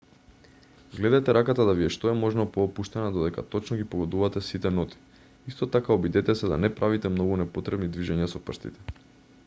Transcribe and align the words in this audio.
гледајте 0.93 1.33
раката 1.37 1.65
да 1.69 1.73
ви 1.79 1.83
е 1.87 1.89
што 1.95 2.09
е 2.11 2.13
можно 2.21 2.45
поопуштена 2.55 3.11
додека 3.17 3.43
точно 3.55 3.77
ги 3.81 3.85
погодувате 3.91 4.43
сите 4.47 4.71
ноти 4.77 5.01
исто 5.53 5.67
така 5.75 5.97
обидете 5.99 6.37
се 6.41 6.49
да 6.55 6.59
не 6.63 6.71
правите 6.81 7.11
многу 7.19 7.37
непотребни 7.43 7.91
движења 7.99 8.31
со 8.33 8.43
прстите 8.49 9.01